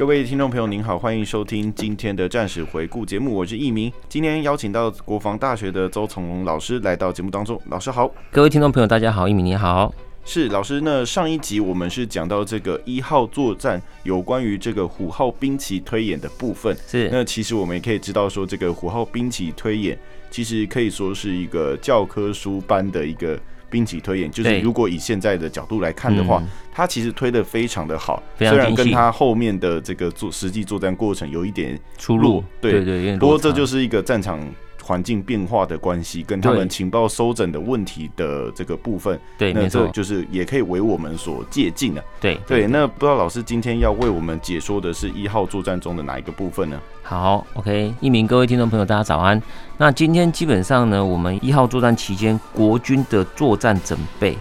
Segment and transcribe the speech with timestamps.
[0.00, 3.92] 各位听众朋友，您好，欢迎收听今天的战史回顾节目，我是易明。
[4.08, 8.10] 今天邀请到国防大学的邹从龙老师来到节目当中，老师好。
[8.30, 9.92] 各位听众朋友，大家好，易明你好。
[10.24, 16.74] 是老师，那上一集我们是讲到这个一号作战有关于这个虎号兵棋推演的部分。
[16.86, 19.98] 是，那其实我们也可以知道说，这个虎号兵棋推演
[20.30, 23.38] 其实可以说是一个教科书般的一个。
[23.70, 32.72] 兵棋推演就是，如果以现在的角度来看的话，他其实推的非常的好，虽然跟他后面的这个作实际作战过程有一点出入，对。
[32.72, 34.38] 对对，不过这就是一个战场。
[34.90, 42.02] 环境变化的关系，跟他们情报收整的问题的这个部分，对，那这就是也可以为我们所借鉴的。
[42.20, 46.76] 对对，那不知道老师今天要为我们解说的是一号作战中的哪一个部分呢？
[47.04, 49.40] 好，OK，一鸣各位听众朋友，大家早安。
[49.78, 54.36] 那今天基本上呢，我们一号作战期间国军的作战准备。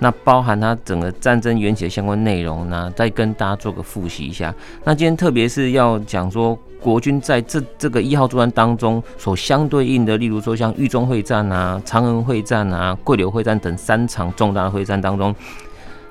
[0.00, 4.54] 那包含它整个战争缘起的相关内容呢，再跟大家做个复习一下。
[4.84, 15.34] 那今天特别是要讲说，国军在这这个一号作战当中所相对应的，例如说像豫中会战啊、长衡会战啊、桂柳会战等三场重大的会战当中，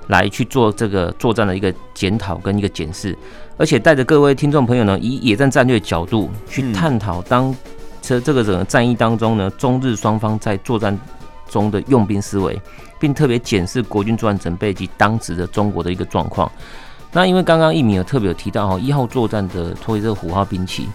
[0.08, 3.16] 来去做这个作战的一个检讨跟一个检视，
[3.58, 7.53] 而且带着各位听众朋友呢，以野战战略角度去探讨当
[8.02, 10.97] 这这个整个战役当中呢，中日双方在作战
[11.53, 12.59] 中的用兵思维。
[13.00, 16.50] 并特别检视国军作战准备及当时的中国的一个状况。
[17.12, 20.88] 那因为刚刚一鸣有特别有提到哈，一号作战的推这个虎号兵器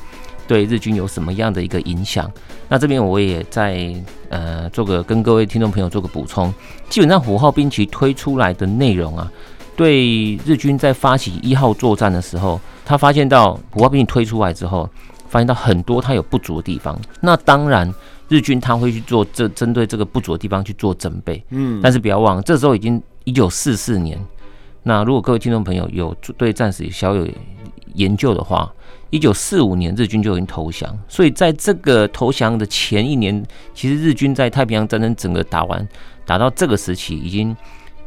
[0.47, 2.31] 对日军有什么样的一个影响？
[2.67, 3.95] 那这边我也在
[4.31, 6.51] 呃做个跟各位听众朋友做个补充。
[6.89, 9.31] 基本上虎号兵器推出来的内容啊，
[9.77, 14.89] 对日军在发起一号作战的时候，他发现到虎号兵器推出来之后，
[15.29, 16.99] 发现到很多它有不足的地方。
[17.21, 17.93] 那当然。
[18.29, 24.19] 日军他会去做这针对这个不足的地方去做准备，嗯，但是不要忘了，这时候已经一九四四年。
[24.83, 27.27] 那如果各位听众朋友有对战史小有
[27.95, 28.73] 研究的话，
[29.11, 33.45] 一九四五年日军就已经投降，所以在这个投降的前一年，
[33.75, 35.89] 其实日军在太平洋战争整个打完，
[36.25, 37.57] 打到这个时期，已经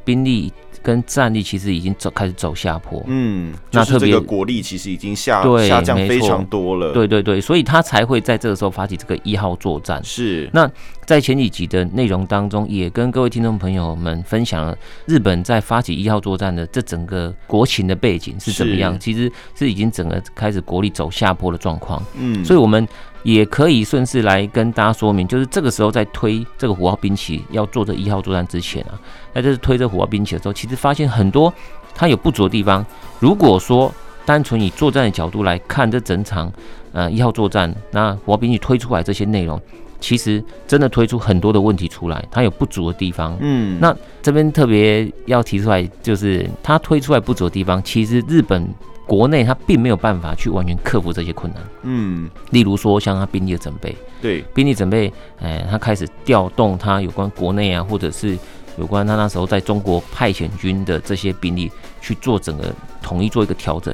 [0.03, 0.51] 兵力。
[0.83, 10.03] 跟战力其实已经走开始走下坡，嗯，那特别国力其实已经下下降非常多了，对对对，所以他才会在这个时候发起这个一号作战。
[10.03, 10.69] 是，那
[11.05, 22.03] 在前几集的内容当中，也跟各位听众朋友们分享了日本在发起一号作战的这整个国情的背景是怎么样，其实是已经整个开始国力走下坡的状况。
[22.15, 22.87] 嗯，所以我们。
[23.23, 28.99] 也可以顺势来跟大家说明，就是这个时候在推这个虎号兵器要做这一号作战之前啊，
[29.33, 31.53] 那就是推这虎号兵棋的时候，其实发现很多
[31.93, 32.85] 它有不足的地方。
[33.19, 33.93] 如果说
[34.25, 36.51] 单纯以作战的角度来看这整场
[36.91, 39.61] 呃一号作战，那虎号兵棋推出来这些内容，
[39.99, 43.37] 其实真的推出很多的问题出来，它有不足的地方。
[43.39, 48.67] 嗯，那这边特别要提出来，就是它推出来不足的地方，其实日本。
[49.11, 55.11] 国内他并没有办法去完全克服这些困难，嗯，例如说像他兵力的准备，对，兵力准备，
[55.41, 58.38] 哎，他开始调动他有关国内啊，或者是
[58.77, 63.94] 有关他那时候在中国派遣军的这些兵力去做整个统一做一个调整。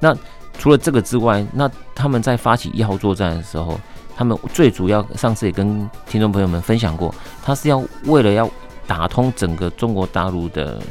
[0.00, 0.12] 那
[0.58, 3.78] 除了这个之外，那他们在发起一号作战的时候，
[4.16, 8.50] 他们最主要，上次也跟听众朋友们分享过，他是要为了要
[8.84, 10.82] 打通整个中国大陆的。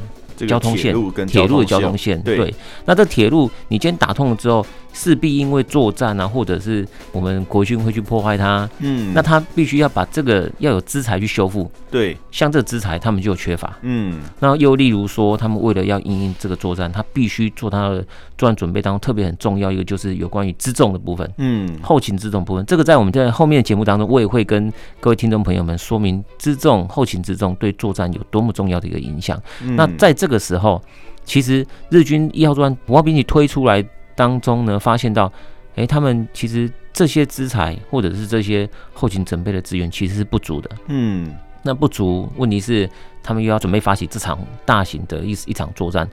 [0.47, 0.93] 交通线、
[1.27, 2.53] 铁路的交通线，对，
[2.85, 18.05] 那这铁路你今天打通了之后，势必因为作战啊，或者是我们国军会去破坏它，嗯，那他必须要把这个要有资材去修复，对，像这个资材他们就有缺乏，嗯，那又例如说，他们为了要应应这个作战，他必须做他的
[18.37, 29.41] 作战准备当中特别很重要一个就是有关于辎重的部分，嗯，后勤辎重部分，这个在我们在后面的节目当中，我也会跟各位听众朋友们说明辎重、后勤辎重对作战有多么重要的一个影响。
[29.61, 30.81] 嗯、那在这个时候，
[31.23, 33.85] 其实日军一号作战虎号兵棋推出来。
[34.17, 35.25] 当中呢，发现到，
[35.71, 40.69] 哎、欸，他们其实这些资材或者是这些后勤准备的资源其实是不足的。
[40.87, 42.89] 嗯，那不足，问题是
[43.21, 46.09] 他们又要准备发起这场大型的一一场作战，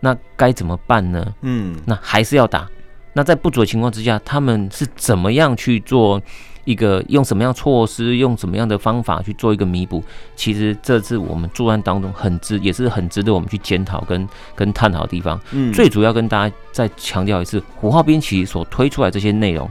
[0.00, 1.34] 那该怎么办呢？
[1.40, 2.68] 嗯，那还是要打。
[3.14, 6.20] 那在不足的情况之下，他们是怎么样去做
[6.66, 10.04] 一个用什么样措施，用什么样的方法去做一个弥补。
[10.34, 15.40] 其实这是我们作战当中很值，也是很值得我们去检讨跟跟探讨的地方。
[15.52, 19.70] 嗯，最主要跟大家再强调一次，虎号兵棋所推出来这些内容，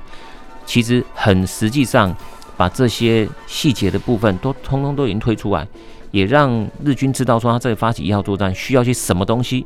[0.66, 2.16] 其实很实际上
[2.58, 5.68] 把这些细节的部分都通通都已经推出来，
[6.12, 9.66] 也让日军知道说他在发起一号作战需要些什么东西。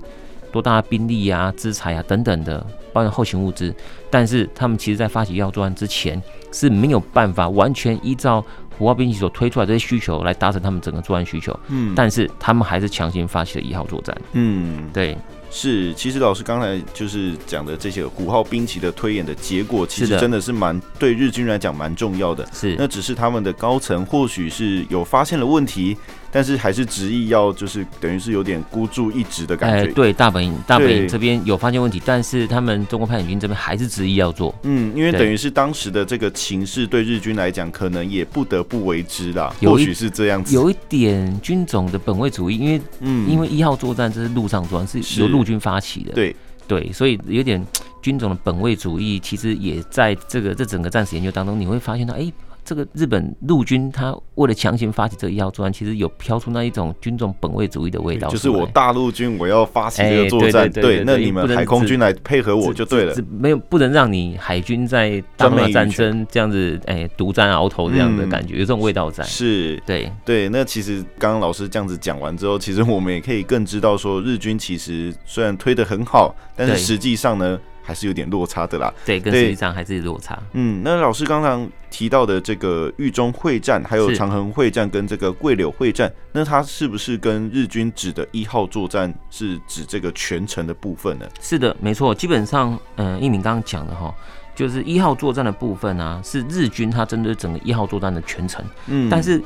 [0.52, 3.74] 多大的兵力啊、资财啊等等的，包括后勤物资，
[4.10, 8.44] 但是他们其实在发起一号作战之前是没有办法完全依照
[8.78, 11.58] 虎号兵器所推出来这些需求来达成他们整个作战需求。
[11.68, 14.16] 嗯，但是他们还是强行发起了一号作战。
[14.34, 15.18] 嗯，对。
[15.52, 22.48] 是，其实老师刚才就是讲的这些虎号兵棋的推演的结果，其实真的是蛮对日军来讲蛮重要的。
[22.54, 25.98] 是，那只是他们的高层或许是有发现了问题。
[26.32, 29.90] 但是还是执意要，就是等于是有点孤注一掷的感觉。
[29.90, 34.54] 哎，对，大本营大本营这边有发现问题，但是他们中国派遣军这边还是执意要做。
[34.64, 39.54] 嗯，因为等于是当时的这个情势对日军来讲，可能也不得不为之啦。
[39.62, 46.14] 或许是这样子，有一点军种的本位主义，因为嗯，因为一号作战这是陆上作战，是由陆军发起的。
[46.14, 46.36] 对
[46.68, 47.66] 对，所以有点
[48.02, 52.32] 军种的本位主义，其实也在这个这整个战史研究当中，你会发现到，哎。
[52.70, 58.28] 这个日本陆军，他为了强行发起这个一号作战，其实有飘出那一种军种本位主义的味道。
[58.28, 63.16] 就是我大陆军我要发起这个作战，欸、对，那你们海空军来配合我就对了。
[63.28, 69.24] 没有不能让你海军在大陆战争这样子，哎，独占鳌头这样的感觉，嗯、有这种味道在。
[69.24, 70.48] 是，对对。
[70.50, 77.60] 那其实刚刚老师这样子讲完之后，其实我们也可以更知道说，日军其实虽然推得很好，但是实际上呢。
[77.90, 80.38] 还是有点落差的啦，对，跟实际上还是落差。
[80.54, 91.26] 嗯，那老师刚刚提到的这个豫中会战，还有长衡会战跟这个桂柳会战，那它是不是跟日军指的一号作战是指这个全程的部分呢？
[91.42, 92.14] 是的，没错。
[92.14, 94.14] 基本上，嗯、呃，一鸣刚刚讲的哈，
[94.54, 98.64] 就是一号作战的部分啊，是日军他针对整个一号作战的全程。
[98.86, 99.42] 嗯，但是。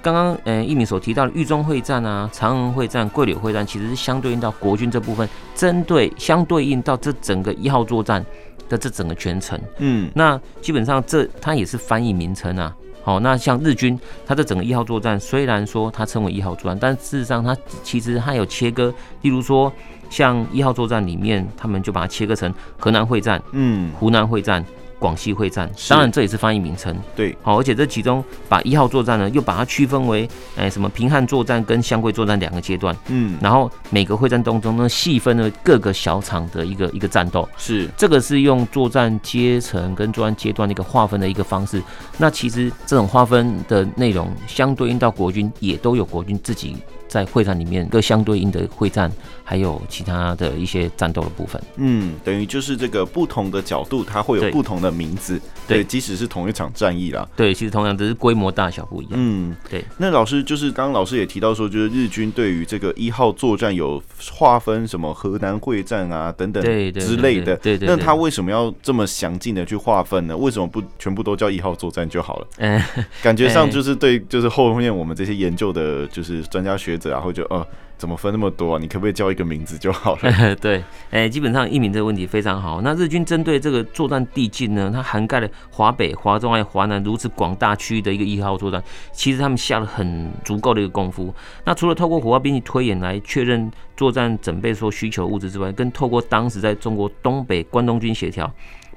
[0.00, 8.24] 刚刚呃，一鸣所提到的豫中会战啊、长横会战、桂柳会战，其实是相对应到国军这部分，针对相对应到这整个一号作战
[8.68, 9.60] 的这整个全程。
[9.78, 12.74] 嗯，那基本上这它也是翻译名称啊。
[13.02, 18.92] 好，那像日军，它这整个一号作战虽然说它称为一号作战，但事实上它其实它有切割，
[19.22, 19.72] 例如说
[20.10, 24.64] 像一号作战里面，他们就把它切割成河南会战、嗯，湖南会战。
[24.98, 26.96] 广西会战，当然这也是翻译名称。
[27.14, 32.96] 对，好，而且这其中把一号作战呢，又把它区分为，哎，什么平汉作战跟湘桂作战两个阶段。
[33.06, 37.48] 嗯，然后每个会战当中呢，细分了各个小场的一个一个战斗。
[37.56, 41.82] 是，这个是用作战阶层跟作战阶段的一个划分的一个方式。
[42.16, 46.76] 那其实这种划分的内容，相对应到国军也都有国军自己。
[47.08, 49.10] 在会战里面，各相对应的会战，
[49.42, 51.60] 还有其他的一些战斗的部分。
[51.76, 55.40] 嗯，等于就是这个不同的角度，它会有不同的名字。
[55.66, 57.26] 对，对即使是同一场战役啦。
[57.34, 59.14] 对，其实同样只是规模大小不一样。
[59.14, 59.84] 嗯，对。
[59.96, 64.02] 那老师就是刚刚老师也提到说，就是日军对于这个一号作战有
[64.32, 67.56] 划分，什么河南会战啊等等之类的。
[67.56, 67.88] 对对。
[67.88, 70.36] 那他为什么要这么详尽的去划分呢？
[70.36, 72.46] 为什么不全部都叫一号作战就好了？
[72.58, 72.82] 嗯，
[73.22, 76.97] 感觉上就是对，就是后面我们这些研究的，就是专家学。
[77.06, 77.66] 然后就呃，
[77.96, 78.78] 怎么分那么多啊？
[78.80, 80.54] 你可不可以叫一个名字就好了？
[80.56, 82.80] 对，哎、基本上一鸣这个问题非常好。
[82.80, 91.34] 那日军针对这个作战地境呢，它涵盖了华北、华中还有华南如此广大区域的一个一号作战，其实他们下了很足够的一个功夫。
[91.64, 98.50] 那除了透过虎号兵器推演来确认作战准备所需求物资之外，跟透过当时在中国东北关东军协调，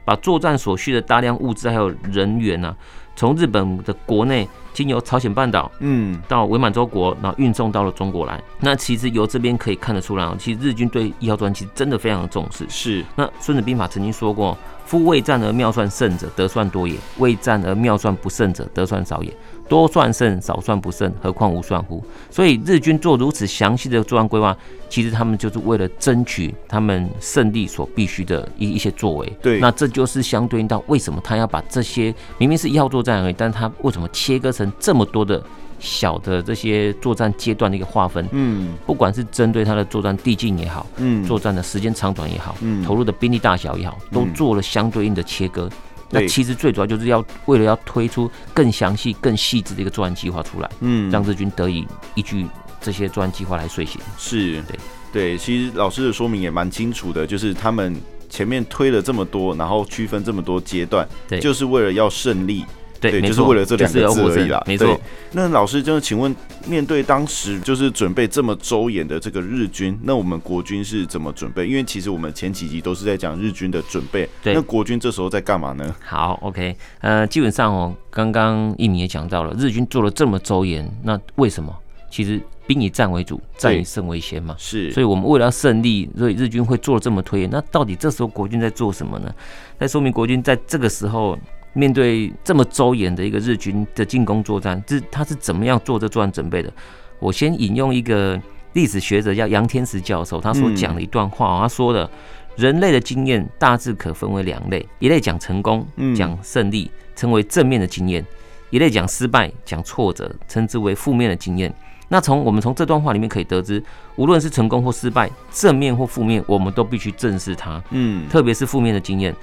[0.05, 2.75] 把作战所需的大量物资还有人员呢、
[3.15, 8.41] 从日本的国内经由朝鲜半岛，嗯，到伪满洲国，然后运送到了中国来。
[8.59, 12.65] 那其实由这边可以看得出来，其实日军对一号作战其实真的非常的重视。
[12.69, 13.05] 是。
[13.15, 19.33] 那《孙子兵法》曾经说过：“夫未战而妙算胜者，得算多也；未战而妙算不胜者，得算少也。”
[19.69, 22.03] 多算胜，少算不胜，何况无算乎？
[22.29, 24.53] 所以日军做如此详细的作战规划，
[24.89, 29.37] 其实他们就是为了争取他们胜利所必须的一一些作为。
[29.41, 35.41] 对，那这就是相对应到为什么他要把这些明明是一号作战而已，但他为什么切割成这么多的
[35.80, 38.27] 小的这些作战阶段的一个划分？
[38.32, 45.70] 嗯，不管是针对他的作战递进也好，嗯，作战的时间长短也好，嗯，投入的兵力大小也好，都做了相对应的切割。
[46.13, 52.46] 那其实最主要就是要为了要推出更详细、更细致的一个作战计划出来，嗯，让日军得以依据
[52.82, 54.01] 这些作战计划来遂行。
[54.18, 54.80] 是，对，
[55.13, 55.38] 对。
[55.38, 57.96] 其实老师的说明也蛮清楚的，就是他们
[58.30, 62.65] 前面推了这么多，然后区分这么多阶段，对，就是为了要胜利。
[63.01, 64.63] 对，就是为了这两个字而已啦。
[64.67, 65.00] 没错。
[65.31, 66.34] 那老师，就是请问，
[66.67, 71.67] 面对当时就是准备这么周延的这个日军，那我们国军是怎么准备？
[71.67, 74.53] 因为其实我们前几集都是在讲日军的准备，对。
[74.53, 75.96] 那国军这时候在干嘛呢？
[76.05, 81.75] 好，OK，呃，基本上哦，刚刚一鸣也讲到了，日军做了这么周延，那为什么？
[82.10, 84.53] 其实兵以战为主，战以胜为先嘛。
[84.60, 87.50] 是，所以我们为了要胜利，所以日军会做了这么推演。
[87.50, 89.34] 那到底这时候国军在做什么呢？
[89.79, 91.39] 在说明国军在这个时候
[91.73, 96.71] 面对这么周延的一个日军的进攻作战，这他是怎么样做这作战准备的？
[97.19, 98.39] 我先引用一个
[98.73, 102.09] 历史学者叫杨天石教授，他所讲的一段话，他说的：
[102.55, 105.85] 人类的经验大致可分为两类，一类讲成功，
[106.15, 108.23] 讲胜利，称为正面的经验；
[108.69, 111.73] 一类讲失败，讲挫折，称之为负面的经验。
[112.09, 113.81] 那从我们从这段话里面可以得知，
[114.17, 117.81] 无论是成功或失败，正面或负面，我们都必须正视它。
[117.91, 119.33] 嗯，特别是负面的经验，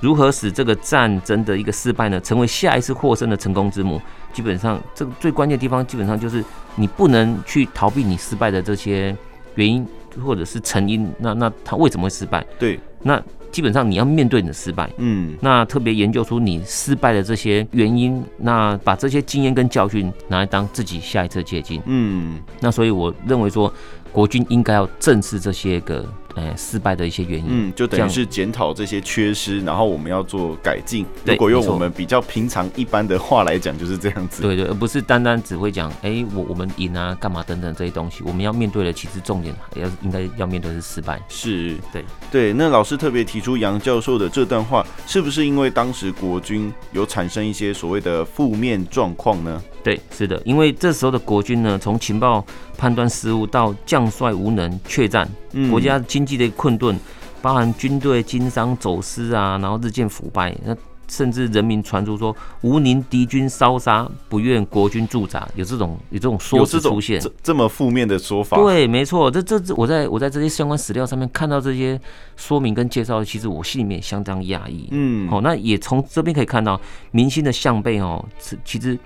[0.00, 4.00] 如何使这个战争的一个失败呢，成为下一次获胜的成功之母？
[4.32, 9.16] 基本上，这个最关键的地方，基本上就是你不能去逃避你失败的这些
[9.54, 9.86] 原因
[10.24, 11.10] 或者是成因。
[11.18, 12.46] 那那他为什么会失败？
[12.58, 13.22] 对，那。
[13.52, 23.72] 基本上你要面对你的失败，嗯，那特别研究出你失败的这些原因，那把这些经验跟教训拿来当自己下一次借鉴，嗯，那所以我认为说，
[24.12, 26.04] 国军应该要正视这些个。
[26.36, 31.06] 呃，失败的一些原因，嗯，就等于是检讨这些缺失，然后我们要做改进。
[31.24, 34.42] 如果用我们比较平常一般的话来讲，就是这样子。
[34.42, 38.22] 对对，而不是单单只会讲，哎、欸，我我们赢啊，干嘛等等这些东西。
[38.22, 41.18] 我们要面对的，其实重点要应该要面对的是失败。
[41.26, 42.52] 是，对对。
[42.52, 49.62] 那老师特别提出杨教授的这段话，是不是因为当时国军有产生一些所谓的负面状况呢？
[49.82, 52.44] 对，是的，因为这时候的国军呢，从情报
[52.76, 55.28] 判断失误到将帅无能、怯战，
[55.70, 56.98] 国家经济的困顿，
[57.40, 60.76] 包含军队经商走私啊，然后日渐腐败，那
[61.08, 68.56] 甚至人民传出说无宁敌军烧杀，不愿国军驻扎，有这种有这种说辞出现，这这么负面的说法。
[68.56, 72.00] 对，没错，这这这我在我在这些相关史料上面看到这些
[72.36, 74.88] 说明跟介绍，其实我心里面相当压抑。
[74.90, 76.80] 嗯，好，那也从这边可以看到
[77.12, 78.24] 明星的向背哦，
[78.64, 78.98] 其实。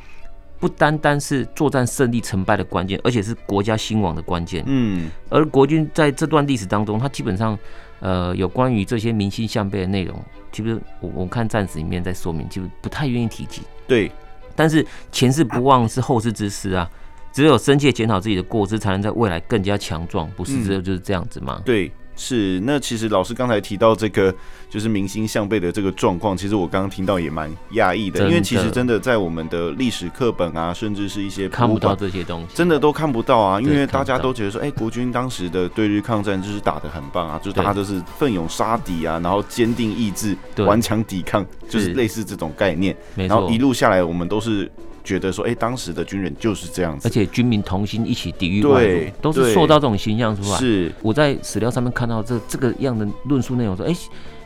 [0.60, 4.62] 不单单是作战胜利成败的关键，而且是国家兴亡的关键。
[4.66, 7.58] 嗯，而国军在这段历史当中，他基本上，
[8.00, 13.62] 呃，有关于这些民心向背的内容，其实我我看战史里面在说明，就不太愿意提及。
[13.88, 14.12] 对，
[14.54, 16.88] 但是前事不忘是后事之师啊，
[17.32, 21.56] 只有深切检讨自己的过失，才能在未来更加强壮，不是只有就是这样子吗？
[21.60, 21.90] 嗯、对。
[22.22, 24.32] 是，那其实老师刚才提到这个，
[24.68, 44.70] 就是明星向背的这个状况，其实我刚刚听到也蛮讶异的，因为其实真的在我们的历史课本啊，甚至是一些看不到这些东西，真的都看不到啊，因为大家都觉得说，哎，国军当时的对日抗战就是打得很棒啊，就是大家都是奋勇杀敌啊，然后坚定意志，顽强抵抗，就是类似这种概念，然后一路下来，我们都是。
[45.04, 50.58] 觉得说，哎、欸，当时的军人就是这样子，而且军民同心，一起抵御外族，都是塑造这种形象出来。
[50.58, 54.00] 是我在史料上面看到这这个样的论述内容，说，哎、欸。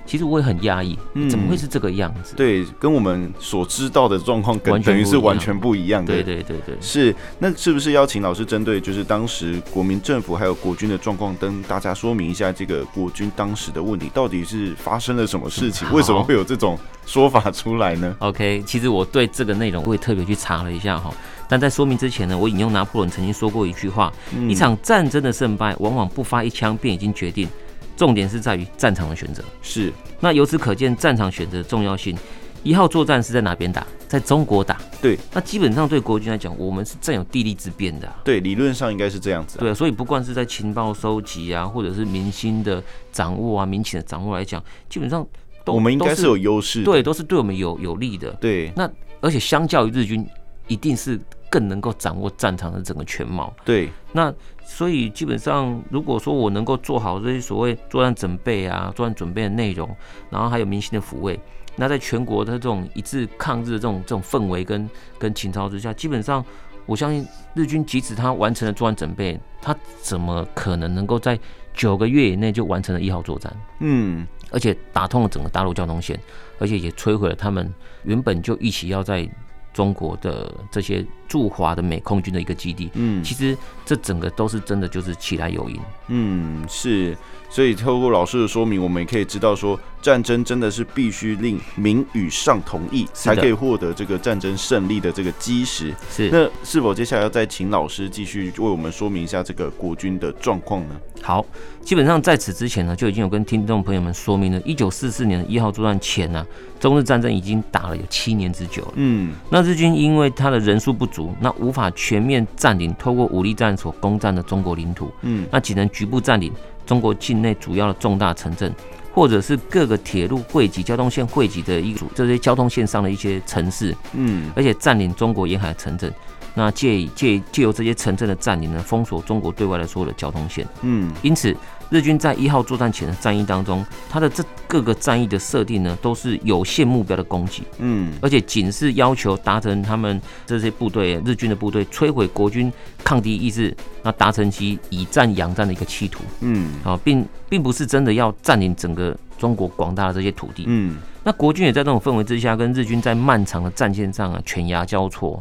[0.06, 2.34] 其实我也很压抑，嗯，怎么会是这个样子？
[2.34, 6.12] 嗯、对，跟我们所知道的状况，等于是完全不一样的。
[6.12, 7.14] 对对对对，是。
[7.38, 15.90] 那是不是邀请老师针对就是当时国民政府还有国军的状况，跟大家说明一下这个国军当时的问题到底是发生了什么事情？
[15.92, 21.10] 为什么会有这种说法出来呢？OK，其实我对这个内容我也特别去查了一下哈。
[21.48, 27.48] 但在说明之前呢，我引用拿破仑曾经说过一句话：嗯、一场战争的胜败，往往不发一枪便已经决定。
[27.96, 29.92] 重点是在于战场的选择，是。
[30.20, 32.16] 那由此可见战场选择的重要性。
[32.62, 33.86] 一号作战是在哪边打？
[34.08, 34.80] 在中国打。
[35.02, 35.18] 对。
[35.34, 38.16] 那基本上对国军来讲，我们是占有地利之便的、啊。
[38.24, 39.60] 对，理论上应该是这样子、啊。
[39.60, 42.82] 对，所以不管是在情报收集啊，或者是民心的
[43.12, 45.26] 掌握啊，民情的掌握来讲，基本上
[45.62, 46.82] 都我们应该是有优势。
[46.84, 48.30] 对，都是对我们有有利的。
[48.40, 48.72] 对。
[48.74, 50.26] 那而且相较于日军，
[50.66, 51.20] 一定是。
[51.50, 53.54] 更能够掌握战场的整个全貌。
[53.64, 54.34] 对，那
[54.66, 59.94] 所以基本上，如果说我能够做好这些所谓作战准备啊、作战准备的内容，
[60.30, 61.38] 然后还有民心的抚慰，
[61.76, 66.44] 那在全国的这种一致抗日的这种这种氛围跟跟情操之下，基本上
[66.86, 71.38] 我相信日军即使他完成了作战准备，他怎么可能能够在
[71.74, 73.54] 九个月以内就完成了一号作战？
[73.80, 76.18] 嗯，而且打通了整个大陆交通线，
[76.58, 79.28] 而且也摧毁了他们原本就一起要在。
[79.74, 82.90] 中国的这些驻华的美空军的一个基地。
[82.94, 83.54] 嗯，其实
[83.84, 85.78] 这整个都是真的，就是起来有因。
[86.08, 87.14] 嗯，是。
[87.54, 95.94] 所以透过老师的说明，我们也可以知道说，战争真的是必须令民与上同意，才可以获得这个战争胜利的这个基石。
[96.10, 96.28] 是。
[96.32, 100.96] 那是否接下来要再请老师继续为我们说明一下这个国军的状况呢？
[101.22, 101.46] 好，
[101.80, 106.46] 基本上在此之前呢，就已经有跟听众朋友们说明了，一九四四年的一号作战前呢、啊，
[106.80, 108.92] 中日战争已经打了有七年之久了。
[108.96, 115.08] 嗯，那日军因为他的人数不足，那无法全面占领透过武力战所攻占的中国领土。
[115.22, 116.52] 嗯，那只能局部占领。
[116.86, 118.72] 中国境内主要的重大城镇，
[119.12, 126.12] 或者是各个铁路汇集、交通线汇集的一组这些交通线上的一些城市，嗯，而且占领中国沿海城镇，
[126.54, 131.54] 那借以借借由这些城镇的占领呢，封锁中国对外的所有的交通线，嗯，因此。
[131.90, 142.72] 日军在一号作战前的战役当中，他的这各个战役的设定呢，都是有限目标的攻击，嗯，而且仅是要求达成他们这些部队日军的部队摧毁国军
[143.04, 155.40] 抗敌意志，那达成其以战养战的一个企图，嗯，啊，并并不是真的要占领整个中国广大的这些土地，嗯，那国军也在这种氛围之下，跟日军在漫长的战线上啊，犬牙交错。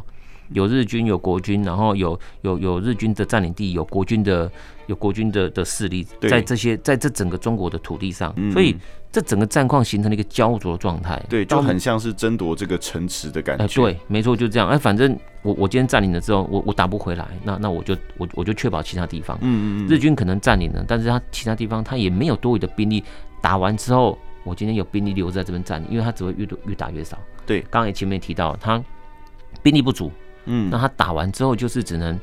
[0.50, 4.50] 有日军，有国军，然后有有有日军的占领地，有国军的
[4.86, 8.76] 有国军的的势力，在这些在这整个中国的土地上，所以
[9.10, 11.20] 这整个战况形成了一个焦灼状态。
[11.28, 13.64] 对，就很像是争夺这个城池的感觉。
[13.64, 14.68] 哎，对，没错，就这样。
[14.68, 19.38] 哎，反正我我今天占领了之后，我我打不回来，那那我就我我就确保其他地方。
[19.40, 19.88] 嗯嗯。
[19.88, 23.02] 日军可能占领了，但是他其他地方他也没有多余的兵力。
[23.40, 27.18] 打完之后，我今天有兵力留在这边占领，因为他只会越越打越少。
[27.46, 28.82] 对，刚才前面提到他
[29.62, 30.10] 兵力不足。
[30.46, 32.18] 嗯，那他打完之后就是只能，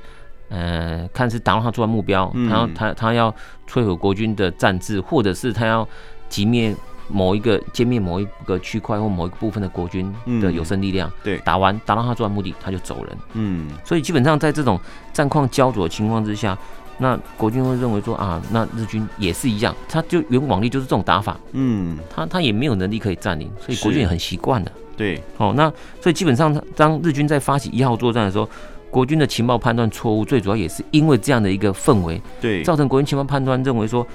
[0.50, 3.34] 呃，看是达到他作战目标，然后他他要
[3.70, 5.88] 摧毁国军的战志，或者是他要
[6.30, 6.76] 击灭
[7.08, 11.12] 某一个歼灭某一个区块或某一个部分的国军的有生力量。
[11.24, 13.18] 对，打完达到他作战目的，他就走人。
[13.34, 14.80] 嗯，所以基本上在这种
[15.12, 16.58] 战况焦灼的情况之下，
[17.00, 21.38] 那国军会认为说啊，那日军也是一样，他就原往例就是这种打法。
[21.52, 24.72] 嗯，他他也没有能力可以占领，所以国军也很习惯了。
[25.02, 25.68] 对，哦，那
[26.00, 28.48] 所以基本上，当日军在发起一号作战的时候，
[28.92, 34.06] 国军的情报判断错误，最主要也是因为这样的一个氛围，对，造成国军情报判断认为说，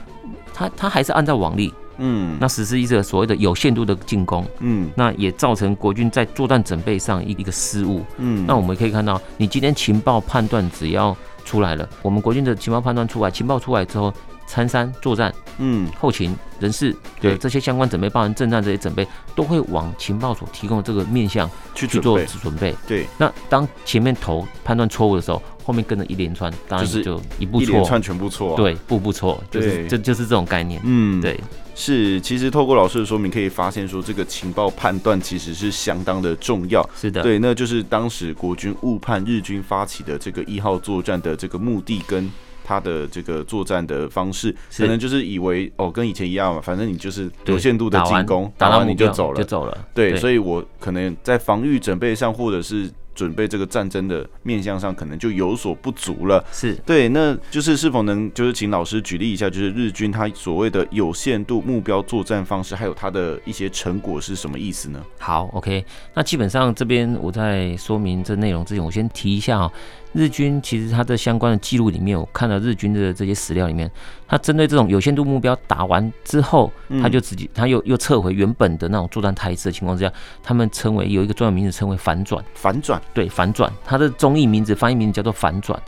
[0.55, 14.15] 他他还是按照往例，嗯，那实施一个所谓的有限度的进攻，嗯，那也造成国军在作战准备上一一个失误，嗯，那我们可以看到，你今天情报判断只要出来了，我们国军的情报判断出来，情报出来之后。
[14.47, 22.75] 参山作战，嗯，后勤人事，对这些相关准备，包含政战这些准备，都会往情报所提供的这个面向去去做准备。
[22.87, 30.81] 对，那当前面头判断错误的时候，后面跟着一连串，当然就一步错，一连串全部错，对，步步错，就是这就是这种概念。
[30.85, 31.39] 嗯，对，
[31.75, 32.21] 是。
[32.21, 36.89] 其实透过老师的说明，可以发现说，这个情报判断其实是相当的重要。
[36.97, 42.31] 是的，对，那就是当时国军误判日军发起的这个一号作战的这个目的跟。
[42.67, 49.87] 他的这个作战的方式，可能就是以为哦，跟以前一样嘛，反正你就是有限度的进攻，打完你就走了，就走了。
[49.95, 52.91] 对，所以我可能在防御准备上，或者是。
[53.17, 56.45] 准备这个战争的面向上，可能就有所不足了。
[56.53, 65.03] 是对，那就是是否能就是请老师举例一下，就是日军他所谓的有限度目标作战方式，还有他的一些成果是什么意思呢？
[65.19, 69.73] 好，OK，那基本上这边我在说明这内容之前，我先提一下啊，
[70.17, 73.91] 日军其实他的相关的记录里面，我看到日军的这些史料里面，
[74.27, 80.11] 他针对这种有限度目标打完之后，他就自己他又又撤回原本的那种作战态势的情况之下，
[80.43, 83.01] 他们称为有一个专有名词称为反转，反转。
[83.13, 85.79] 对，反转，它的中译名字、翻译名字叫做反转。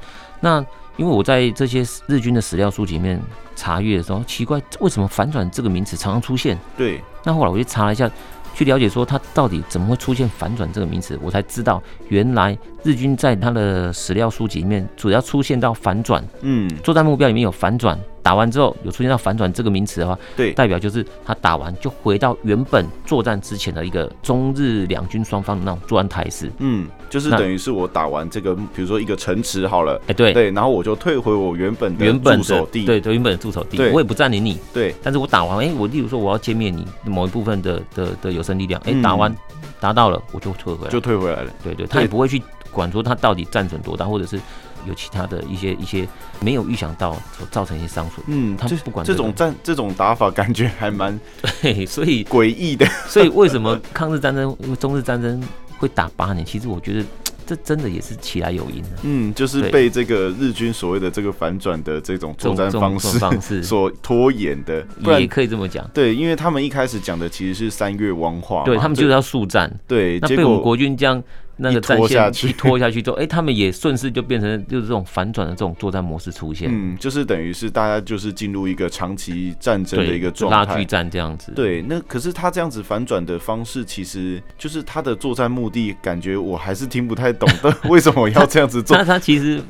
[0.40, 0.64] 那
[0.98, 3.18] 因为我在这些日军的史料书籍里面
[3.56, 6.58] 查阅的时候，奇怪，为什么反转这个名词常常出现？
[6.76, 7.00] 对。
[7.24, 8.10] 那后来我就查了一下，
[8.58, 17.96] 去了解说它到底怎么会出现反转这个名词，我才知道原来日军在他的史料书籍里面主要出现到反转，嗯，作战目标里面有反转。
[18.22, 26.50] 打完之后有出现到反转这个名词的话，对，代表就是他打完就回到原本作战之前的一个中日两军双方的那种作战态势。
[26.58, 30.32] 嗯，就是等于是我打完这个，比如说一个城池好了，哎，对。
[30.32, 39.34] 对，然后我就退回我原本的驻守地，对对，原本的驻守地，我也不占领你，对，但是我打完，哎，我例如说我要歼灭你某一部分的的的有生力量，哎，打完
[39.80, 41.50] 达到了，我就退回来，就退回来了。
[41.64, 44.38] 对对，他也不会去管说他到底战损多大，或者是。
[44.86, 46.06] 有其他的一些一些
[46.40, 51.18] 没有预想到所造成一些伤损，嗯，他不管这种战这种打法，感觉还蛮
[51.62, 52.86] 对，所以诡异的。
[53.08, 55.42] 所以为什么抗日战争、因为中日战争
[55.78, 56.44] 会打八年？
[56.44, 57.04] 其实我觉得
[57.46, 58.88] 这真的也是起来有因的。
[59.02, 64.86] 嗯，就是被这个日军所谓的这个反转的这种作战方式方式 所拖延的，
[65.18, 65.88] 也可以这么讲。
[65.92, 69.72] 对，因为他们一开始讲的其实是三月汪化，对他们就是要速战。
[69.86, 71.22] 对，那被我们国军这样。
[71.58, 76.68] 那个战线一拖下去之后，哎、欸，他们也顺势就变成就是这种反转的这种作战模式出现。
[76.72, 81.52] 嗯，就是等于是大家就是进入一个长期战争的一个状态，拉锯战这样子。
[81.54, 87.76] 对，那可是他这样子反转的方式，其实就是他的作战目的，感觉我还是听不太懂的。
[87.90, 88.96] 为什么要这样子做？
[88.96, 89.60] 那他，他其实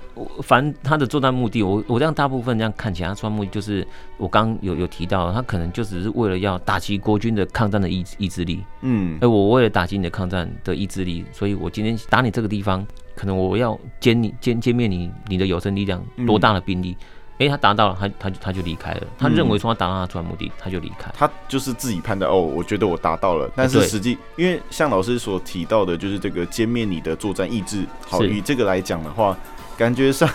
[0.43, 3.87] 反他的作战目的，我我这样大部分这样看起来，他作战目的就是
[4.19, 8.63] 我刚有有提到，他可能就只是为了要打击国军的抗战的意意志力。
[8.83, 16.97] 嗯，哎，我为了打击你的抗战的意志力，所以我今天打你这个地方，可能我要歼你歼歼灭你你的有生力量多大的兵力？
[17.39, 19.03] 哎、嗯，他达到了，他他就他就离开了。
[19.17, 21.09] 他认为说他达到他的作战目的，他就离开。
[21.17, 27.85] 他就是自己判断哦，我觉得我达到了，但是实际因为像老师所提到的，就是这个歼灭你的作战意志。
[28.05, 29.39] 好，以这个来讲的话，
[29.77, 30.29] 感觉上。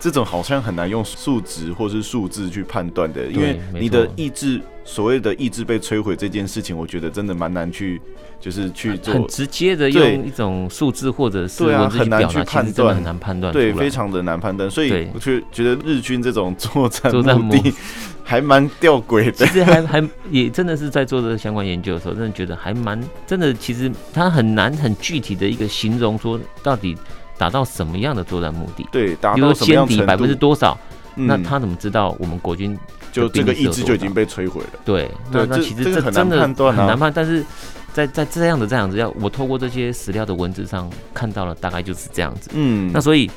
[0.00, 8.00] 这种好像很难用数值或是数字去判断的，因为你的意志，所谓的意志被摧毁这件事情，我觉得真的蛮难去，
[8.40, 14.70] 就是去做很直接的用一种数字或者是文字去表达，很难去判断，很难判断，对，非常的难判断。
[14.70, 17.74] 所以我却觉得日军这种作战目的
[18.22, 19.32] 还蛮吊诡的。
[19.32, 23.52] 其实还还也真的是在做这个相关研究的时候，真的觉得还蛮真的。
[23.52, 26.96] 其实他很难很具体的一个形容说到底。
[27.38, 28.86] 达到什么样的作战目的？
[28.92, 30.04] 对，达到什么样程度？
[30.04, 30.76] 百分之多少？
[31.20, 32.78] 嗯、那他怎么知道我们国军
[33.10, 34.78] 就这个意志就已经被摧毁了？
[34.84, 37.12] 对，那那其实这真的很难判断，很难判。
[37.12, 37.44] 但是
[37.92, 42.50] 在在这样的这样子，要我透过这些史料的文字上看到了，大概就是这样子。
[42.54, 43.28] 嗯，那所以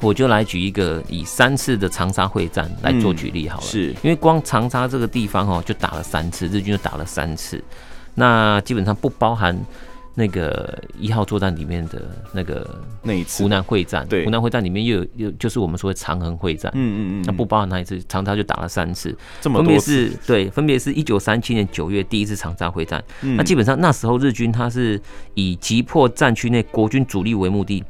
[0.00, 7.62] 我就来举一个以三次的长沙会战来做举例好了，嗯、是因为光长沙这个地方哦，就打了三次，日军就打了三次，
[8.14, 9.58] 那基本上不包含。
[10.14, 13.42] 那个一号作战里面的那个那一次。
[13.42, 19.78] 湖南会战，对，湖南会战里面又有又就是我们说的长衡会战，嗯嗯嗯，那不包含那一次，长沙就打了三次，这么多。
[19.78, 25.00] 次，分别是对，分别是一九三七年九月第一次长沙会战，嗯、那基本上那时候日军他是
[25.34, 27.82] 以击破战区内国军主力为目的，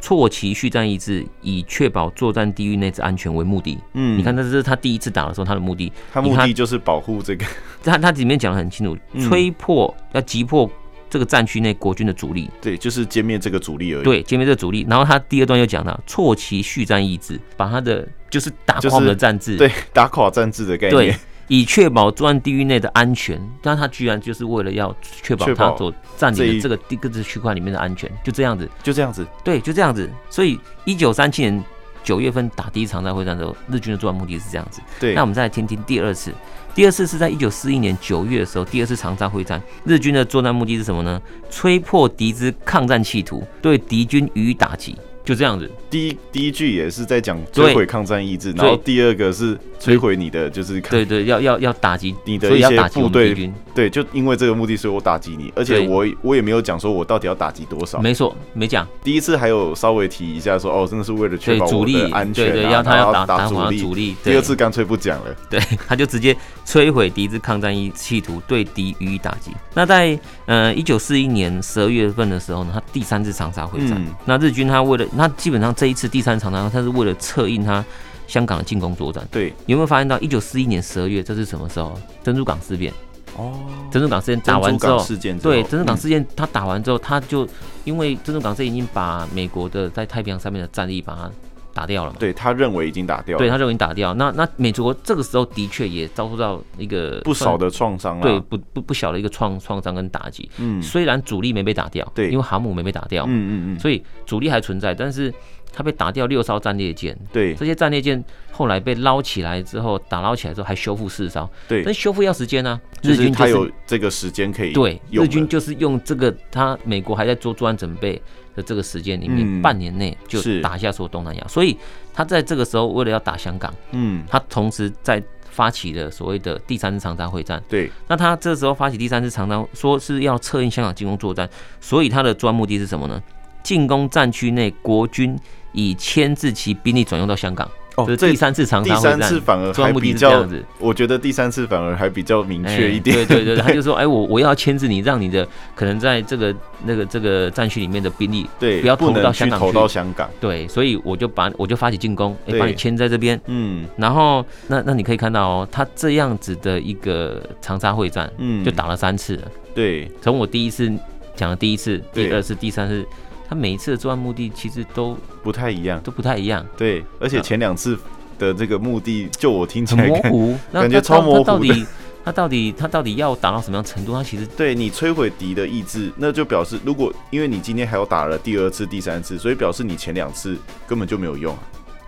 [0.00, 3.78] 挫其续战意志，以确保作战地域内之安全为目的。
[3.92, 7.44] 嗯，你看，这是他第一次打的时候，他的目的，他目的就是保护这个，
[7.84, 10.70] 他他里面讲的很清楚，吹破要击破。
[11.08, 14.04] 这个战区内国军的主力，对，就是歼灭这个主力而已。
[14.04, 14.86] 对，歼灭这个主力。
[14.88, 21.16] 然后他第二段又讲到，挫其续战意志，把他的就是打垮我们的战志，对，打垮战志的概念，对，
[21.48, 23.40] 以确保作战地域内的安全。
[23.62, 30.10] 但他居然就是为了要确保他所占领的这个地各自区块里面的安全，就这样子，就这样子，对，就这样子。
[30.28, 31.64] 所以一九三七年
[32.02, 34.80] 九月份打第一场长沙会战的时候，日军的作战目的是这样子。
[34.98, 36.32] 对，那我们再来听听第二次。
[36.76, 41.18] 第二次是在一九四一年九月的时候，第二次长沙会战，日军的作战目的是什么呢？
[41.48, 44.94] 吹破敌之抗战企图，对敌军予以打击。
[45.26, 58.86] 就这样子，第一第一句也是在讲摧毁抗战意志，然后第二个是摧毁你的，就是对对，要要要打击你的一些部队，对，就因为这个目的，所以我打击你，而且我我也没有讲说我到底要打击多少，没错，没讲。
[59.02, 64.14] 第一次还有稍微提一下说，哦，真的是为了确保我的安全，对对，要他要打打主力，主力。
[64.22, 65.58] 第二次干脆不讲了，对，
[65.88, 69.50] 他就直接摧毁敌之抗战意企图，对敌予以打击。
[69.74, 77.84] 那在呃一九四一年十二月份的时候呢，他第三次长沙会战，那日军他为了那基本上这一次第三场呢，他是为了策应他
[78.26, 79.26] 香港的进攻作战。
[79.30, 81.98] 对，你有没有发现到一九四一年十二月，这是什么时候？
[82.22, 82.92] 珍珠港事变。
[83.36, 83.52] 哦，
[83.90, 85.04] 珍珠港事件打完之后，
[85.42, 87.46] 对，珍珠港事件他打完之后，他就
[87.84, 91.30] 因为珍珠港事件已经把美国的在太平洋上面的战力把它
[91.76, 92.16] 打掉了嘛。
[92.18, 93.38] 对，他认为已经打掉了。
[93.38, 94.14] 对，他认为已经打掉。
[94.14, 100.50] 那那美国这个时候的确也遭受到一个不少的创伤，啊对，不不不小的一个创创伤跟打击。
[100.58, 105.32] 嗯，虽然主力没被打掉，对，因为航母没被打掉，嗯嗯嗯，所以主力还存在，但是。
[105.72, 112.80] 他被打掉六艘战列舰，对，这些战列舰后来被捞起来之后，打捞起来之后还修复四艘，对，但修复要时间呢、啊。
[113.02, 118.18] 日军、就是、他有这个时间可以对，日军就是用这个，他美国还在做作战准备
[118.56, 121.76] 的这个时间里面，嗯、半年内就打下所有东南亚，所以
[122.12, 131.48] 他在这个时候为了要打香港，嗯，他同时在发起了所谓的第三次长沙会战，对，那他这时候发起第三次长沙，说是要策应香港进攻作战，
[131.80, 133.22] 所以他的主要目的是什么呢？
[133.62, 135.38] 进攻战区内国军。
[135.78, 140.46] 以牵制其兵力转用到香港哦，这第三次长沙会战，第三次反而还比较，
[140.78, 143.16] 我觉得第三次反而还比较明确一点。
[143.26, 146.54] 对对对，他就说，哎，我我要牵制你，让你的可能在这个
[146.84, 149.66] 那个这个战区里面的兵力，对，不要投到香港去。
[149.66, 159.42] 投到香港，对，所以我就把我就发起进攻，哎，把你牵在这边，嗯，然后那那你可以看到哦，他这样子的一个长沙会战，嗯，就打了三次了，
[159.74, 160.92] 对，从我第一次
[161.34, 163.06] 讲的第一次，第二次，第三次。
[163.48, 166.66] 他每一次的作案目的其实都不太一样，都不太一样。
[166.76, 167.98] 对，而且前两次
[168.38, 171.44] 的这个目的，就我听起来很模糊，感觉超模糊。
[171.44, 171.86] 到底
[172.24, 174.12] 他到底他到底要达到什么样程度？
[174.12, 180.56] 他其实对你摧毁敌的意志，那就表示如果因为你今天还有打了第二次、第三次，所以表示你前两次
[180.88, 181.56] 根本就没有用。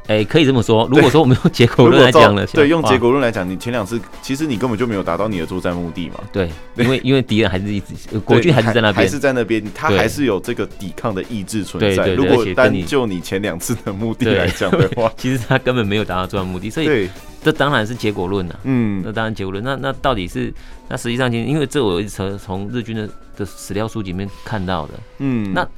[0.08, 0.88] 哎、欸，可以这么说。
[0.90, 6.14] 如果说我们用结果论来讲了，对，用结果论来讲，你前两次其实你根本就没有达到你的作战目的嘛。
[6.32, 12.08] 对，因为因为敌人还是一直国军还是在那边，还是在那边，他还是有这个抵抗的意志存在。
[12.14, 17.08] 如果单就你前两次的目的来讲的话， 其实他根本没有达到作战目的，所以
[17.44, 18.60] 这当然是结果论了、啊。
[18.64, 19.62] 嗯，那当然结果论。
[19.62, 20.50] 那那到底是
[20.88, 24.94] 那实际上，因为这我一直从从日军的的史料书里面看到的。
[25.18, 25.68] 嗯，那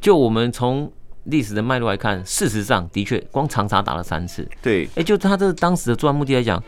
[0.00, 0.88] 就我们从。
[1.24, 4.48] 历史的脉络来看，事实上的确，光长沙打了三次。
[4.60, 6.62] 对，哎，就他这当时的作案目的来讲。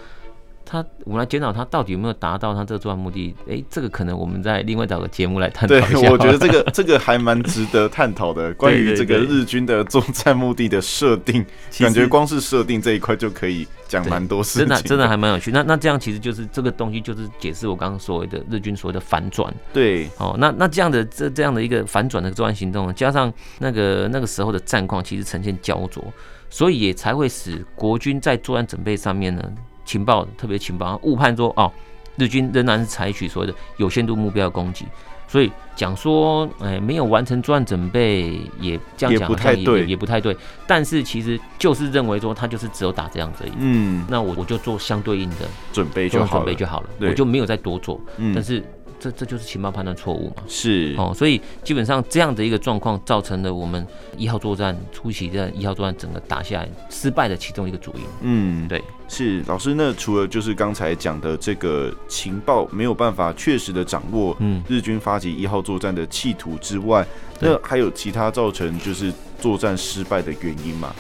[0.65, 3.35] 他，我们来检讨他到底有没有达到他这个作案目的？
[3.49, 6.01] 哎，这个可能我们在另外找个节目来探讨一下。
[6.01, 8.53] 对，我觉得 这个这个还蛮值得探讨的。
[8.55, 11.45] 关于这个日军的作战目的的设定，
[11.79, 14.61] 感觉光是设定这一块就可以讲蛮多事情。
[14.61, 15.51] 真的，真的还蛮有趣。
[15.51, 19.53] 那那这样其实就是这个东西，就是解释我刚刚所谓的日军所谓的反转。
[19.73, 26.05] 对，哦，那那这样的这这样的一个反转的作案行动，加上那个那个时候的战况其实呈现焦灼，
[26.49, 29.43] 所以也才会使国军在作战准备上面呢。
[29.85, 31.71] 情报特别情报，误判说哦，
[32.17, 34.87] 日军仍然是采取所谓的有限度目标的攻击，
[35.27, 40.37] 所以讲说哎没有完成作战准备，也这样讲太对，也不太对。
[40.67, 43.53] 但是其实就是认为说他就是只有打这样子而已。
[43.59, 48.01] 嗯，那我我就做相对应的准备就好了，准备就好了，我就没有再多做。
[48.17, 48.63] 嗯，但是。
[49.05, 50.43] 这这就是情报判断错误嘛？
[50.49, 53.87] 是哦，所以基本上这样的一个状况，造成了我们
[54.17, 58.01] 一号作战初期的一号作战整个打下来失败的其中一个主因。
[58.23, 59.75] 嗯，对，是老师。
[59.75, 67.07] 那除了就是刚才讲的这个情报没有办法确实的掌握，嗯，日军发起一号作战的企图之外，
[67.41, 70.95] 那还有其他造成就是作战失败的原因吗？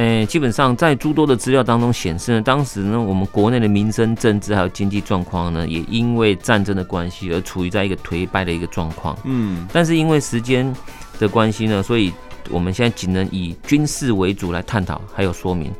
[0.00, 9.14] 诶、欸，基本上在诸多的资料当中显示呢，当时呢，我们国内的民生、政治还有经济状况呢，也因为战争的关系而处于在一个颓败的一个状况。
[9.24, 10.74] 嗯，但是因为时间
[11.18, 12.10] 的关系呢，所以
[12.48, 15.70] 我们现在仅能以军事为主来探讨，还有说明。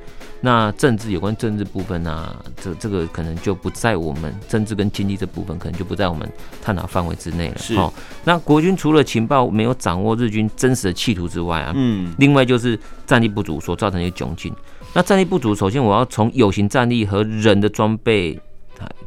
[0.43, 6.27] 那政治有关政治部分啊，这这个可能就不在我们政治跟经济这部分，可能就不在我们
[6.63, 7.59] 探讨范围之内了。
[7.59, 7.75] 是。
[7.75, 7.93] 哦，
[8.25, 14.51] 那国军除了情报没有掌握日军真实的企图之外啊，嗯，另外就是战力不足所造成的一个窘境。
[14.95, 18.41] 那战力不足，首先我要从有形战力和人的装备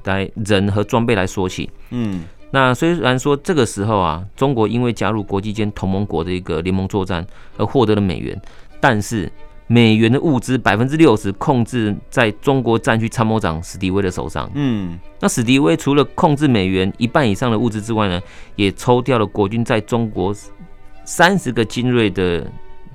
[0.03, 1.67] 来人和装备来说起。
[1.89, 7.25] 嗯，那虽然说这个时候啊，中国因为加入国际间同盟国的一个联盟作战
[7.57, 8.39] 而获得了美元，
[8.79, 9.31] 但是。
[9.67, 14.49] 美元的物资百分之六十控制在中国战区参谋长史迪威的手上。
[14.53, 18.21] 嗯，那史迪威除了控制美元一半以上的物资之外呢，
[18.55, 20.35] 也抽调了国军在中国
[21.05, 22.45] 三十个精锐的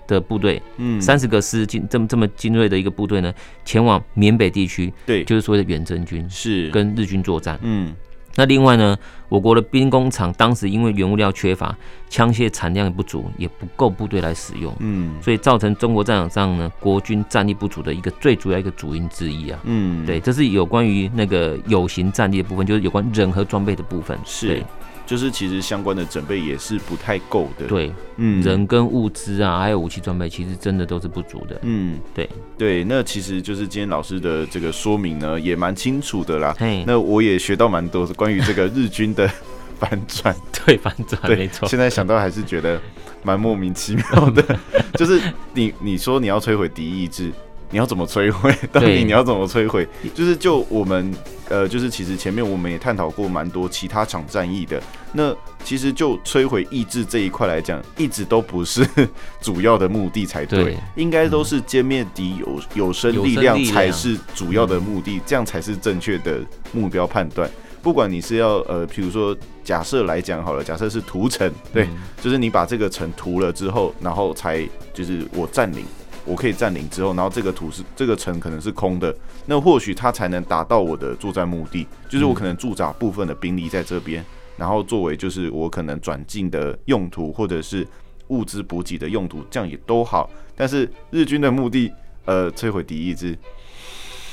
[0.07, 3.33] 的部队，嗯，三十个师精这么这么精锐的一个部队呢，
[3.65, 7.59] 前往缅北地区，对，就是所谓的远征军，是跟日军作战。
[7.63, 7.95] 嗯。
[8.39, 8.97] 那另外呢，
[9.29, 11.77] 我国的兵工厂当时因为原物料缺乏，
[12.09, 24.65] 枪械产量也不足，也不够部队来使用，嗯，所以造成中国战场上呢，国军战力不足的一个最主要一个主因之一啊，嗯，对，这是有关于那个有形战力的部分，就是有关人和装备的部分，是。
[25.09, 32.29] 就是其实相关的准备也是不太够的，对，嗯，人跟物资啊，还有武器装备，其实真的都是不足的，嗯，对。
[32.59, 36.55] 对，那其实就是今天老师的这个说明呢，也蛮清楚的啦，
[36.87, 39.27] 那我也学到蛮多关于这个日军的
[39.81, 42.79] 反转，对，反转，没错，现在想到还是觉得
[43.23, 44.45] 蛮莫名其妙的，
[44.93, 45.19] 就是
[45.55, 47.33] 你你说你要摧毁敌意志。
[47.71, 48.55] 你要怎么摧毁？
[48.73, 49.87] 到底你要怎么摧毁？
[50.15, 51.13] 就是就我们
[51.49, 54.81] 呃，就是其实前面我们也探讨过蛮多其他场战役的。
[55.13, 58.87] 那其实就摧毁意志这一块来讲，一直都不是
[59.41, 66.41] 主要的目的才对，对应该都是歼灭敌有有生力量才是主要的目的，这样才是正确的
[66.73, 67.51] 目标判断。
[67.81, 71.89] 不管你是要呃，比如说假设来讲好了，假设是屠城，对，
[72.21, 75.85] 就是你把这个城屠了之后，然后才就是我占领。
[76.29, 79.15] 我可以占领之后，然后这个土是这个城可能是空的，
[79.47, 84.23] 那或许它才能达到我的作战目的，就是我可能驻扎部分的兵力在这边，
[84.57, 87.87] 然后作为就是我可能转进的用途，或者是
[88.29, 90.29] 物资补给的用途，这样也都好。
[90.55, 91.91] 但是日军的目的，
[92.27, 93.37] 呃，摧毁敌意志，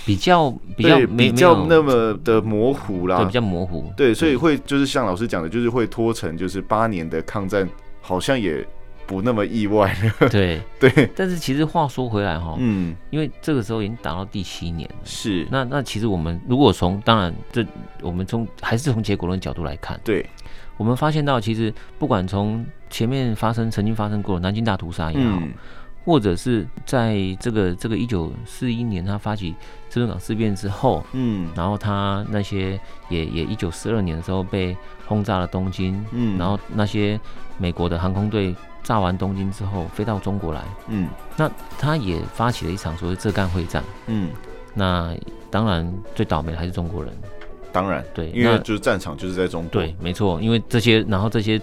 [0.05, 7.67] 比较比较比较那么的模糊啦，对，比较模糊，对，所以会就是像老师讲的，就是会拖成就是八年的抗战，
[8.01, 8.67] 好像也。
[9.07, 10.61] 不那么意外了，对。
[10.79, 15.47] 对，但是其实话说回来哈，嗯，因为这个时候已经打到第七年了，是。
[15.49, 17.65] 那那其实我们如果从当然这
[18.01, 20.27] 我们从还是从结果论角度来看，对，
[20.77, 25.41] 我们发现到其实不管从前面发生曾经发生过南京大屠杀也好，
[26.05, 29.55] 或者是在这个这个一九四一年他发起
[29.89, 37.19] 珍珠港事变之后，嗯，然后他那些也也一九四二年的时候被轰炸了东京，嗯，然后那些
[37.57, 44.29] 美国的航空队炸完东京之后飞到中国来，嗯，那他也发起了一场所谓浙赣会战，嗯，
[44.75, 45.11] 那
[45.49, 47.11] 当然最倒霉的还是中国人，
[47.71, 51.59] 当然对，因为就是战场就是在中国，对，没错，因为这些然后这些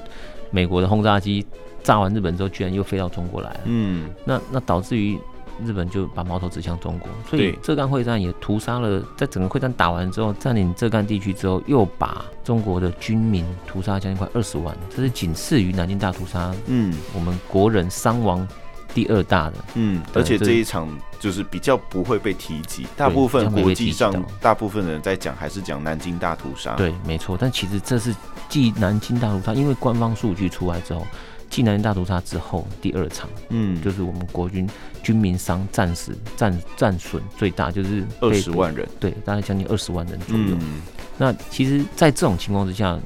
[0.51, 1.47] 美国的轰炸机
[1.83, 5.19] 炸完日本之后，居然又飞到中国来了，嗯，那那导致于。
[5.63, 18.49] 日本就把矛头指向中国，所以浙赣会战也屠杀了，在整个会战打完之后，占领浙赣地区之后，又把中国的军民屠杀将近快二十万，这是仅次于南京大屠杀，嗯，我们国人伤亡
[18.95, 20.89] 第二大的，嗯，而且这一场
[21.21, 28.13] 就是比较不会被提及，大部分国际上大部分人在讲还是讲南京大屠杀，对，没错，但其实这是
[28.49, 31.07] 继南京大屠杀，因为官方数据出来之后。
[31.53, 34.69] 继南京大屠杀之后，第二场，嗯，就是我们国军
[35.03, 40.57] 军民伤战死战战损最大，就是二十万人，对，大概将近二十万人左右。
[40.61, 40.81] 嗯、
[41.19, 42.99] 那其实，在这种情况之下。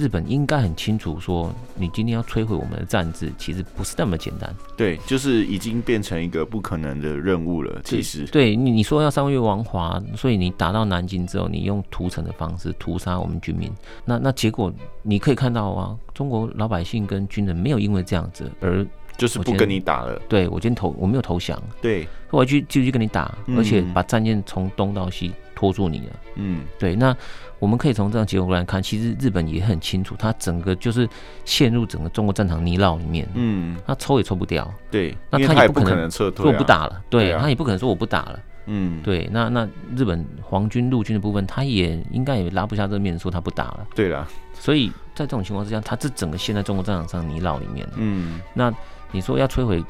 [0.00, 4.50] 日本应该很清楚，说你今天要摧毁我们的战志，其实不是那么简单。
[4.74, 7.82] 对，就是已经变成一个不可能的任务了。
[7.84, 13.70] 其实，对你你说要三个月王华，所以你打到南京之后，你用屠城的方式屠杀我们军民，
[14.06, 18.86] 那那结果你可以看到啊，中国老百姓跟军人没有因为这样子而
[19.18, 20.18] 就是不跟你打了。
[20.30, 26.20] 对我今天投我没有投降，对，我去继续跟你打，而且把战舰从东到西拖住你了。
[26.36, 27.14] 嗯，对，那。
[27.60, 31.08] 我们可以从这样结果来看，其实日本也很清楚，他整个就是
[31.44, 48.72] 陷入整个中国战场泥淖里面，嗯，他抽也抽不掉，对，那他也不可能撤退，说我不打了，对，他也不可能说我不打了，嗯，对，那那日本皇军陆军的部分，他也应该也拉不下这个面子说他不打了，对了，所以在这种情况之下，他这整个陷在中国战场上泥淖里面，嗯，那
[49.12, 49.84] 你说要摧毁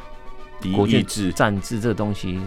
[0.74, 1.02] 国际
[1.32, 2.40] 战志这个东西。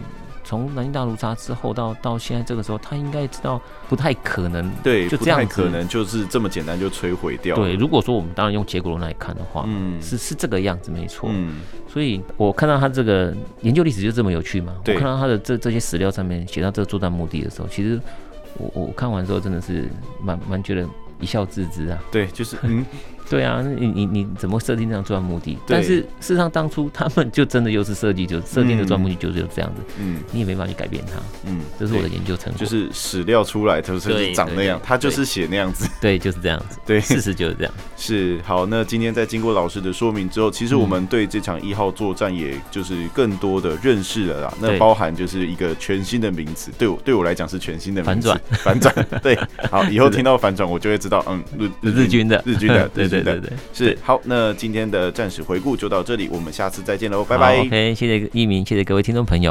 [0.43, 7.56] 从南京大屠杀之后到到现在这个时候，他应该知道不太可能，对，就这样可能就是这么简单就摧毁掉。
[7.56, 11.29] 对，如果说我们当然用结果论来看的话，嗯，是是这个样子没错。
[11.32, 14.73] 嗯，所以我看到他这个研究历史就这么有趣嘛。
[14.86, 17.99] 我看到他的这这些史料上面写到这个作战目的的时候，其实
[18.58, 19.89] 我我看完之后真的是
[20.21, 20.88] 蛮蛮觉得
[21.19, 22.03] 一笑置之啊。
[22.12, 22.86] 对，就是嗯。
[23.29, 25.57] 对啊，你你你怎么设定这样作战目的？
[25.67, 29.81] 但是事实上，当初他们就真的又是设计，就设定的作战目的就是这样子。
[29.99, 31.21] 嗯，你也没办法去改变它。
[31.47, 32.59] 嗯，这是我的研究成果。
[32.59, 35.89] 就是史料出来，就是长那样，他就是写那样子。
[35.99, 36.77] 对，就是这样子。
[36.86, 37.73] 对，事实就是这样。
[37.97, 44.53] 是好，那今天在经过老师的说明之后，其实我们对这场一号作战，也就是更多的认识了啦。
[44.59, 48.29] 那包含就是一个全新的名词，对我对我来讲是全新的名词。
[48.29, 49.21] 反转， 反转。
[49.21, 49.38] 对，
[49.71, 51.43] 好，以后 听到反转，我就会知道，嗯，
[51.81, 53.97] 日日军的，日军的，对对对对，是。
[54.02, 57.60] 好，那今天的战史回顾就到这里，我们下次再见喽，拜拜。
[57.60, 59.41] OK，谢谢一鸣，谢谢各位听众朋友。